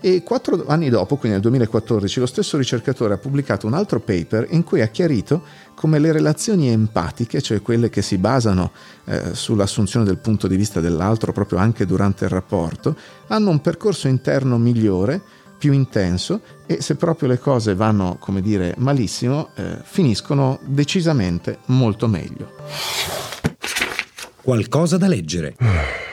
e 0.00 0.22
quattro 0.22 0.64
anni 0.66 0.88
dopo, 0.88 1.16
quindi 1.16 1.38
nel 1.38 1.40
2014, 1.40 2.20
lo 2.20 2.26
stesso 2.26 2.56
ricercatore 2.56 3.14
ha 3.14 3.18
pubblicato 3.18 3.66
un 3.66 3.74
altro 3.74 4.00
paper 4.00 4.46
in 4.50 4.62
cui 4.62 4.80
ha 4.80 4.86
chiarito 4.86 5.42
come 5.74 5.98
le 5.98 6.12
relazioni 6.12 6.68
empatiche, 6.68 7.40
cioè 7.40 7.62
quelle 7.62 7.88
che 7.88 8.02
si 8.02 8.18
basano 8.18 8.72
eh, 9.04 9.34
sull'assunzione 9.34 10.04
del 10.04 10.18
punto 10.18 10.46
di 10.46 10.56
vista 10.56 10.80
dell'altro 10.80 11.32
proprio 11.32 11.58
anche 11.58 11.86
durante 11.86 12.24
il 12.24 12.30
rapporto, 12.30 12.96
hanno 13.28 13.50
un 13.50 13.60
percorso 13.60 14.08
interno 14.08 14.58
migliore, 14.58 15.20
più 15.58 15.72
intenso 15.72 16.40
e 16.66 16.80
se 16.80 16.94
proprio 16.94 17.28
le 17.28 17.38
cose 17.38 17.74
vanno, 17.74 18.16
come 18.20 18.40
dire, 18.40 18.74
malissimo, 18.78 19.50
eh, 19.56 19.78
finiscono 19.82 20.60
decisamente 20.62 21.58
molto 21.66 22.06
meglio. 22.06 22.52
Qualcosa 24.40 24.96
da 24.96 25.08
leggere. 25.08 25.56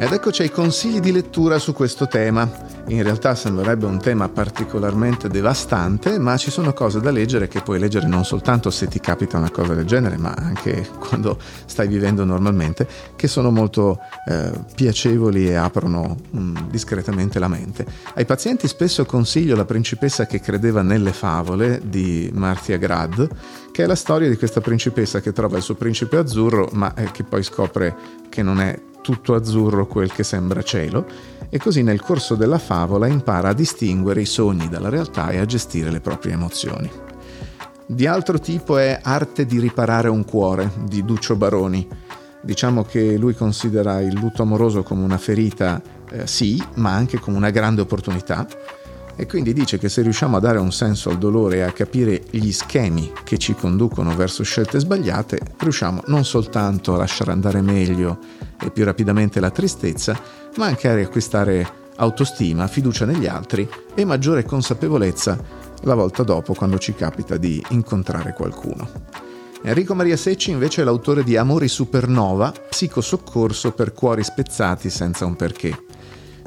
Ed 0.00 0.12
eccoci 0.12 0.42
ai 0.42 0.50
consigli 0.52 1.00
di 1.00 1.10
lettura 1.10 1.58
su 1.58 1.72
questo 1.72 2.06
tema. 2.06 2.48
In 2.86 3.02
realtà 3.02 3.34
sembrerebbe 3.34 3.84
un 3.84 3.98
tema 3.98 4.28
particolarmente 4.28 5.26
devastante, 5.26 6.20
ma 6.20 6.36
ci 6.36 6.52
sono 6.52 6.72
cose 6.72 7.00
da 7.00 7.10
leggere 7.10 7.48
che 7.48 7.62
puoi 7.62 7.80
leggere 7.80 8.06
non 8.06 8.24
soltanto 8.24 8.70
se 8.70 8.86
ti 8.86 9.00
capita 9.00 9.38
una 9.38 9.50
cosa 9.50 9.74
del 9.74 9.86
genere, 9.86 10.16
ma 10.16 10.32
anche 10.32 10.88
quando 11.00 11.36
stai 11.66 11.88
vivendo 11.88 12.24
normalmente, 12.24 12.86
che 13.16 13.26
sono 13.26 13.50
molto 13.50 13.98
eh, 14.28 14.52
piacevoli 14.72 15.48
e 15.48 15.56
aprono 15.56 16.16
mm, 16.34 16.56
discretamente 16.70 17.40
la 17.40 17.48
mente. 17.48 17.84
Ai 18.14 18.24
pazienti 18.24 18.68
spesso 18.68 19.04
consiglio 19.04 19.56
La 19.56 19.64
principessa 19.64 20.26
che 20.26 20.40
credeva 20.40 20.80
nelle 20.80 21.12
favole 21.12 21.80
di 21.84 22.30
Marcia 22.32 22.76
Grad, 22.76 23.28
che 23.72 23.82
è 23.82 23.86
la 23.86 23.96
storia 23.96 24.28
di 24.28 24.36
questa 24.36 24.60
principessa 24.60 25.20
che 25.20 25.32
trova 25.32 25.56
il 25.56 25.64
suo 25.64 25.74
principe 25.74 26.18
azzurro, 26.18 26.68
ma 26.74 26.94
eh, 26.94 27.10
che 27.10 27.24
poi 27.24 27.42
scopre 27.42 27.96
che 28.28 28.44
non 28.44 28.60
è 28.60 28.78
tutto 29.08 29.34
azzurro 29.34 29.86
quel 29.86 30.12
che 30.12 30.22
sembra 30.22 30.60
cielo, 30.60 31.06
e 31.48 31.56
così 31.56 31.82
nel 31.82 32.02
corso 32.02 32.34
della 32.34 32.58
favola 32.58 33.06
impara 33.06 33.48
a 33.48 33.54
distinguere 33.54 34.20
i 34.20 34.26
sogni 34.26 34.68
dalla 34.68 34.90
realtà 34.90 35.30
e 35.30 35.38
a 35.38 35.46
gestire 35.46 35.90
le 35.90 36.00
proprie 36.00 36.34
emozioni. 36.34 36.90
Di 37.86 38.06
altro 38.06 38.38
tipo 38.38 38.76
è 38.76 39.00
Arte 39.02 39.46
di 39.46 39.58
riparare 39.60 40.08
un 40.08 40.26
cuore 40.26 40.70
di 40.84 41.06
Duccio 41.06 41.36
Baroni. 41.36 41.88
Diciamo 42.42 42.84
che 42.84 43.16
lui 43.16 43.34
considera 43.34 44.02
il 44.02 44.12
lutto 44.12 44.42
amoroso 44.42 44.82
come 44.82 45.02
una 45.02 45.16
ferita, 45.16 45.80
eh, 46.10 46.26
sì, 46.26 46.62
ma 46.74 46.92
anche 46.92 47.18
come 47.18 47.38
una 47.38 47.48
grande 47.48 47.80
opportunità 47.80 48.46
e 49.20 49.26
quindi 49.26 49.52
dice 49.52 49.78
che 49.78 49.88
se 49.88 50.02
riusciamo 50.02 50.36
a 50.36 50.40
dare 50.40 50.58
un 50.58 50.70
senso 50.70 51.10
al 51.10 51.18
dolore 51.18 51.56
e 51.56 51.62
a 51.62 51.72
capire 51.72 52.22
gli 52.30 52.52
schemi 52.52 53.10
che 53.24 53.36
ci 53.36 53.52
conducono 53.52 54.14
verso 54.14 54.44
scelte 54.44 54.78
sbagliate, 54.78 55.40
riusciamo 55.58 56.02
non 56.06 56.24
soltanto 56.24 56.94
a 56.94 56.98
lasciare 56.98 57.32
andare 57.32 57.60
meglio 57.60 58.18
e 58.62 58.70
più 58.70 58.84
rapidamente 58.84 59.40
la 59.40 59.50
tristezza, 59.50 60.16
ma 60.56 60.66
anche 60.66 60.88
a 60.88 60.94
riacquistare 60.94 61.68
autostima, 61.96 62.68
fiducia 62.68 63.06
negli 63.06 63.26
altri 63.26 63.68
e 63.92 64.04
maggiore 64.04 64.44
consapevolezza 64.44 65.36
la 65.82 65.94
volta 65.94 66.22
dopo 66.22 66.54
quando 66.54 66.78
ci 66.78 66.94
capita 66.94 67.36
di 67.36 67.60
incontrare 67.70 68.32
qualcuno. 68.32 68.88
Enrico 69.62 69.96
Maria 69.96 70.16
Secci 70.16 70.52
invece 70.52 70.82
è 70.82 70.84
l'autore 70.84 71.24
di 71.24 71.36
Amori 71.36 71.66
Supernova, 71.66 72.52
psicosoccorso 72.70 73.72
per 73.72 73.92
cuori 73.92 74.22
spezzati 74.22 74.88
senza 74.88 75.24
un 75.24 75.34
perché. 75.34 75.76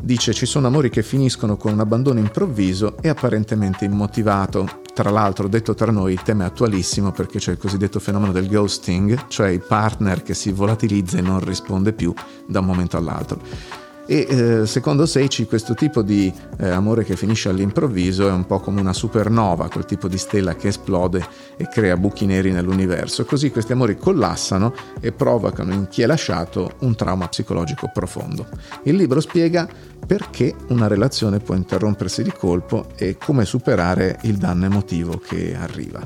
Dice 0.04 0.34
ci 0.34 0.48
sono 0.48 0.66
amori 0.66 0.90
che 0.90 1.04
finiscono 1.04 1.58
con 1.58 1.74
un 1.74 1.80
abbandono 1.80 2.18
improvviso 2.18 2.98
e 3.02 3.10
apparentemente 3.10 3.86
immotivato. 3.86 4.80
Tra 4.96 5.12
l'altro, 5.12 5.48
detto 5.48 5.76
tra 5.76 5.92
noi, 5.92 6.14
il 6.14 6.24
tema 6.24 6.44
è 6.44 6.48
attualissimo 6.48 7.12
perché 7.12 7.38
c'è 7.38 7.52
il 7.52 7.60
cosiddetto 7.60 8.00
fenomeno 8.00 8.32
del 8.32 8.48
ghosting, 8.48 9.28
cioè 9.28 9.50
il 9.50 9.62
partner 9.62 10.24
che 10.24 10.34
si 10.34 10.52
volatilizza 10.52 11.20
e 11.20 11.22
non 11.22 11.40
risponde 11.40 11.94
più 11.94 12.12
da 12.48 12.60
un 12.60 12.66
momento 12.66 12.98
all'altro. 12.98 13.91
E 14.12 14.28
eh, 14.28 14.66
secondo 14.66 15.06
Seici 15.06 15.46
questo 15.46 15.74
tipo 15.74 16.02
di 16.02 16.30
eh, 16.60 16.68
amore 16.68 17.06
che 17.06 17.16
finisce 17.16 17.48
all'improvviso 17.48 18.28
è 18.28 18.32
un 18.34 18.46
po' 18.46 18.60
come 18.60 18.82
una 18.82 18.92
supernova, 18.92 19.70
quel 19.70 19.86
tipo 19.86 20.10
di 20.10 20.18
stella 20.18 20.54
che 20.54 20.68
esplode 20.68 21.26
e 21.56 21.70
crea 21.70 21.96
buchi 21.96 22.26
neri 22.26 22.52
nell'universo. 22.52 23.24
Così 23.24 23.52
questi 23.52 23.72
amori 23.72 23.96
collassano 23.96 24.74
e 25.00 25.14
provocano 25.14 25.72
in 25.72 25.88
chi 25.88 26.02
è 26.02 26.08
lasciato 26.08 26.74
un 26.80 26.94
trauma 26.94 27.30
psicologico 27.30 27.90
profondo. 27.94 28.48
Il 28.84 28.96
libro 28.96 29.22
spiega 29.22 29.66
perché 30.06 30.56
una 30.68 30.88
relazione 30.88 31.40
può 31.40 31.56
interrompersi 31.56 32.22
di 32.22 32.34
colpo 32.38 32.88
e 32.98 33.16
come 33.16 33.46
superare 33.46 34.20
il 34.24 34.36
danno 34.36 34.66
emotivo 34.66 35.22
che 35.26 35.56
arriva. 35.56 36.06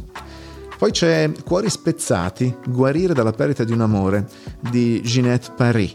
Poi 0.78 0.92
c'è 0.92 1.32
Cuori 1.44 1.72
spezzati, 1.72 2.56
guarire 2.68 3.16
dalla 3.16 3.32
perdita 3.32 3.64
di 3.64 3.72
un 3.72 3.82
amore 3.82 4.28
di 4.60 5.02
Ginette 5.02 5.54
Paris. 5.56 5.94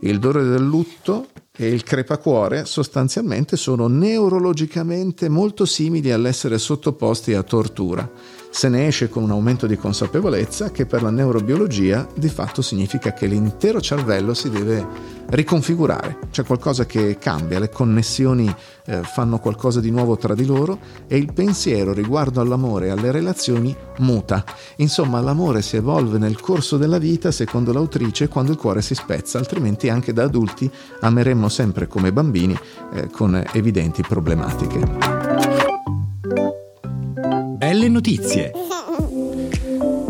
Il 0.00 0.18
dolore 0.18 0.44
del 0.44 0.62
lutto 0.62 1.28
e 1.56 1.68
il 1.68 1.82
crepacuore 1.82 2.64
sostanzialmente 2.66 3.56
sono 3.56 3.88
neurologicamente 3.88 5.28
molto 5.28 5.64
simili 5.64 6.12
all'essere 6.12 6.58
sottoposti 6.58 7.32
a 7.34 7.42
tortura. 7.42 8.08
Se 8.50 8.68
ne 8.68 8.86
esce 8.86 9.08
con 9.08 9.22
un 9.22 9.30
aumento 9.30 9.66
di 9.66 9.76
consapevolezza 9.76 10.70
che 10.70 10.86
per 10.86 11.02
la 11.02 11.10
neurobiologia 11.10 12.06
di 12.14 12.28
fatto 12.28 12.62
significa 12.62 13.12
che 13.12 13.26
l'intero 13.26 13.80
cervello 13.80 14.32
si 14.32 14.48
deve 14.48 15.14
riconfigurare, 15.26 16.18
c'è 16.30 16.44
qualcosa 16.44 16.86
che 16.86 17.18
cambia, 17.18 17.58
le 17.58 17.68
connessioni 17.68 18.52
eh, 18.86 19.02
fanno 19.02 19.38
qualcosa 19.38 19.80
di 19.80 19.90
nuovo 19.90 20.16
tra 20.16 20.34
di 20.34 20.46
loro 20.46 20.78
e 21.06 21.16
il 21.16 21.32
pensiero 21.32 21.92
riguardo 21.92 22.40
all'amore 22.40 22.86
e 22.86 22.90
alle 22.90 23.10
relazioni 23.10 23.76
muta. 23.98 24.44
Insomma, 24.76 25.20
l'amore 25.20 25.62
si 25.62 25.76
evolve 25.76 26.18
nel 26.18 26.40
corso 26.40 26.76
della 26.76 26.98
vita, 26.98 27.30
secondo 27.30 27.72
l'autrice, 27.72 28.28
quando 28.28 28.52
il 28.52 28.58
cuore 28.58 28.82
si 28.82 28.94
spezza, 28.94 29.38
altrimenti 29.38 29.88
anche 29.88 30.12
da 30.12 30.22
adulti 30.24 30.70
ameremmo 31.00 31.48
sempre 31.48 31.86
come 31.88 32.12
bambini 32.12 32.56
eh, 32.94 33.10
con 33.10 33.42
evidenti 33.52 34.02
problematiche. 34.02 35.55
Belle 37.86 37.88
notizie. 37.88 38.52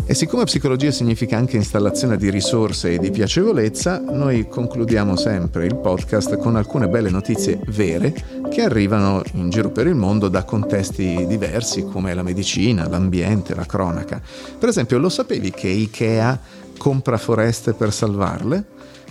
E 0.05 0.13
siccome 0.15 0.45
psicologia 0.45 0.89
significa 0.89 1.37
anche 1.37 1.57
installazione 1.57 2.17
di 2.17 2.31
risorse 2.31 2.93
e 2.93 2.97
di 2.97 3.11
piacevolezza, 3.11 3.99
noi 3.99 4.47
concludiamo 4.47 5.15
sempre 5.15 5.65
il 5.65 5.75
podcast 5.75 6.37
con 6.37 6.55
alcune 6.55 6.87
belle 6.87 7.09
notizie 7.09 7.59
vere 7.67 8.13
che 8.49 8.61
arrivano 8.61 9.21
in 9.33 9.49
giro 9.49 9.69
per 9.69 9.85
il 9.85 9.95
mondo 9.95 10.27
da 10.27 10.43
contesti 10.43 11.25
diversi 11.27 11.83
come 11.83 12.13
la 12.15 12.23
medicina, 12.23 12.87
l'ambiente, 12.87 13.53
la 13.53 13.65
cronaca. 13.65 14.21
Per 14.57 14.69
esempio, 14.69 14.97
lo 14.97 15.09
sapevi 15.09 15.51
che 15.51 15.67
Ikea 15.67 16.39
compra 16.77 17.17
foreste 17.17 17.73
per 17.73 17.93
salvarle? 17.93 18.65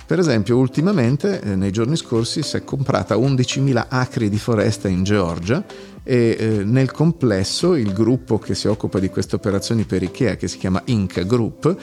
Per 0.06 0.18
esempio, 0.18 0.56
ultimamente, 0.56 1.40
eh, 1.40 1.56
nei 1.56 1.72
giorni 1.72 1.96
scorsi, 1.96 2.42
si 2.42 2.56
è 2.56 2.64
comprata 2.64 3.16
11.000 3.16 3.86
acri 3.88 4.28
di 4.28 4.38
foresta 4.38 4.88
in 4.88 5.02
Georgia 5.02 5.64
e 6.08 6.36
eh, 6.38 6.46
nel 6.62 6.92
complesso 6.92 7.74
il 7.74 7.92
gruppo 7.92 8.38
che 8.38 8.54
si 8.54 8.68
occupa 8.68 9.00
di 9.00 9.08
queste 9.08 9.34
operazioni 9.34 9.82
per 9.82 10.04
Ikea, 10.04 10.36
che 10.36 10.46
si 10.46 10.56
chiama 10.56 10.80
Inc. 10.84 11.26
Group, 11.26 11.76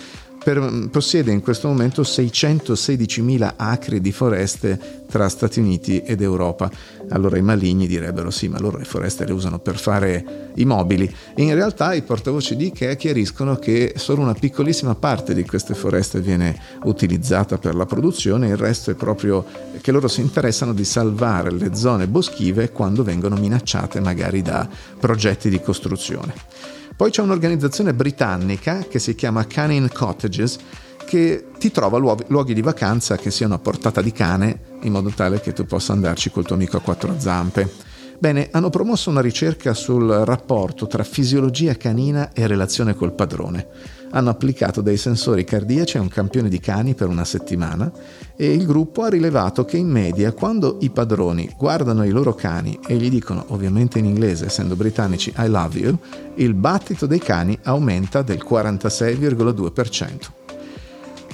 per, 0.44 0.60
mm, 0.60 0.86
possiede 0.88 1.32
in 1.32 1.42
questo 1.42 1.68
momento 1.68 2.04
616.000 2.04 3.54
acri 3.56 4.02
di 4.02 4.12
foreste 4.12 5.02
tra 5.10 5.30
Stati 5.30 5.60
Uniti 5.60 6.02
ed 6.02 6.22
Europa. 6.22 6.70
Allora 7.10 7.38
i 7.38 7.42
maligni 7.42 7.88
direbbero 7.88 8.30
sì, 8.30 8.48
ma 8.48 8.60
loro 8.60 8.78
le 8.78 8.84
foreste 8.84 9.26
le 9.26 9.34
usano 9.34 9.60
per 9.60 9.78
fare 9.78 10.52
i 10.56 10.66
mobili. 10.66 11.12
In 11.36 11.54
realtà 11.54 11.94
i 11.94 12.02
portavoci 12.02 12.56
di 12.56 12.68
Ikea 12.68 12.96
chiariscono 12.96 13.58
che 13.58 13.94
solo 13.98 14.22
una 14.22 14.34
piccolissima 14.34 14.96
parte 14.96 15.34
di 15.34 15.46
queste 15.46 15.76
foreste 15.76 16.20
viene 16.20 16.60
utilizzata 16.84 17.58
per 17.58 17.76
la 17.76 17.86
produzione, 17.86 18.48
il 18.48 18.58
resto 18.58 18.92
è 18.92 18.96
proprio 18.96 19.46
che 19.82 19.92
loro 19.92 20.08
si 20.08 20.22
interessano 20.22 20.74
di 20.74 20.84
salvare 20.84 21.52
le 21.52 21.76
zone 21.76 22.08
boschive 22.08 22.72
quando 22.72 23.04
vengono 23.04 23.36
minacciate 23.36 24.00
magari 24.00 24.42
da 24.42 24.68
progetti 25.00 25.50
di 25.50 25.62
costruzione. 25.62 26.82
Poi 26.96 27.10
c'è 27.10 27.22
un'organizzazione 27.22 27.94
britannica 27.94 28.86
che 28.88 29.00
si 29.00 29.16
chiama 29.16 29.48
Canning 29.48 29.92
Cottages 29.92 30.58
che 31.06 31.48
ti 31.58 31.72
trova 31.72 31.98
luoghi 31.98 32.54
di 32.54 32.62
vacanza 32.62 33.18
che 33.18 33.32
siano 33.32 33.56
a 33.56 33.60
portata 33.60 34.02
di 34.02 34.12
cane 34.12 34.78
in 34.84 34.92
modo 34.92 35.10
tale 35.10 35.42
che 35.42 35.54
tu 35.54 35.66
possa 35.66 35.94
andarci 35.94 36.30
col 36.32 36.46
tuo 36.46 36.56
amico 36.56 36.78
a 36.78 36.82
quattro 36.82 37.16
zampe. 37.18 37.92
Bene, 38.20 38.50
hanno 38.52 38.70
promosso 38.70 39.10
una 39.10 39.22
ricerca 39.22 39.74
sul 39.74 40.08
rapporto 40.08 40.88
tra 40.88 41.04
fisiologia 41.04 41.76
canina 41.76 42.32
e 42.32 42.48
relazione 42.48 42.94
col 42.94 43.14
padrone. 43.14 43.68
Hanno 44.16 44.30
applicato 44.30 44.82
dei 44.82 44.98
sensori 44.98 45.44
cardiaci 45.44 45.98
a 45.98 46.02
un 46.02 46.08
campione 46.08 46.48
di 46.48 46.60
cani 46.60 46.94
per 46.94 47.08
una 47.08 47.26
settimana 47.26 47.92
e 48.36 48.54
il 48.54 48.66
gruppo 48.66 49.02
ha 49.04 49.10
rilevato 49.10 49.66
che 49.66 49.78
in 49.78 49.90
media 49.90 50.32
quando 50.34 50.78
i 50.82 50.92
padroni 50.92 51.52
guardano 51.58 52.06
i 52.06 52.12
loro 52.12 52.36
cani 52.36 52.80
e 52.88 52.96
gli 52.96 53.10
dicono, 53.10 53.46
ovviamente 53.48 53.98
in 53.98 54.06
inglese 54.06 54.46
essendo 54.46 54.76
britannici, 54.76 55.34
I 55.36 55.48
love 55.48 55.80
you, 55.80 55.98
il 56.36 56.54
battito 56.54 57.08
dei 57.08 57.20
cani 57.20 57.58
aumenta 57.64 58.22
del 58.22 58.46
46,2%. 58.48 60.42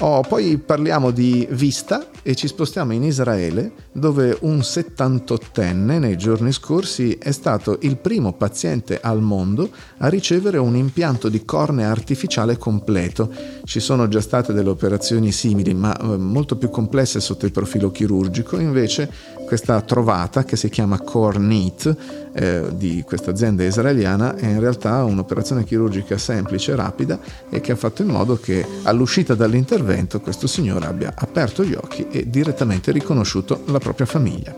Oh, 0.02 0.22
poi 0.22 0.58
parliamo 0.58 1.12
di 1.12 1.46
vista 1.52 2.08
e 2.22 2.36
ci 2.36 2.48
spostiamo 2.48 2.94
in 2.94 3.04
Israele 3.04 3.72
dove 3.92 4.38
un 4.42 4.60
78enne 4.60 6.00
nei 6.00 6.18
giorni 6.18 6.52
scorsi 6.52 7.18
è 7.20 7.32
stato 7.32 7.78
il 7.82 7.98
primo 7.98 8.34
paziente 8.34 9.00
al 9.02 9.22
mondo 9.22 9.70
a 9.98 10.08
ricevere 10.08 10.58
un 10.58 10.76
impianto 10.76 11.30
di 11.30 11.46
cornea 11.46 11.90
artificiale 11.90 12.58
completo. 12.58 13.32
Ci 13.64 13.80
sono 13.80 14.08
già 14.08 14.22
state 14.22 14.54
delle 14.54 14.70
operazioni 14.70 15.32
simili 15.32 15.74
ma 15.74 15.96
eh, 15.98 16.18
molto 16.18 16.56
più 16.56 16.70
complesse 16.70 17.20
sotto 17.20 17.46
il 17.46 17.52
profilo 17.52 17.92
chirurgico, 17.92 18.60
invece 18.60 19.38
questa 19.46 19.82
trovata 19.82 20.44
che 20.44 20.56
si 20.56 20.70
chiama 20.70 21.02
Cornit 21.02 21.96
eh, 22.34 22.68
di 22.74 23.04
questa 23.06 23.32
azienda 23.32 23.64
israeliana 23.64 24.36
è 24.36 24.46
in 24.46 24.60
realtà 24.60 25.04
un'operazione 25.04 25.64
chirurgica 25.64 26.18
semplice, 26.18 26.76
rapida 26.76 27.20
e 27.50 27.60
che 27.60 27.72
ha 27.72 27.76
fatto 27.76 28.04
in 28.04 28.10
modo 28.10 28.38
che 28.38 28.64
all'uscita 28.84 29.34
dall'intervento 29.34 30.22
questo 30.22 30.46
signore 30.46 30.86
abbia 30.86 31.14
aperto 31.16 31.64
gli 31.64 31.74
occhi 31.74 32.06
e 32.12 32.30
direttamente 32.30 32.92
riconosciuto 32.92 33.63
la 33.68 33.80
propria 33.80 34.06
famiglia. 34.06 34.54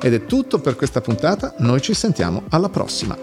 Ed 0.00 0.14
è 0.14 0.26
tutto 0.26 0.60
per 0.60 0.76
questa 0.76 1.00
puntata, 1.00 1.54
noi 1.58 1.80
ci 1.80 1.94
sentiamo 1.94 2.44
alla 2.50 2.68
prossima. 2.68 3.18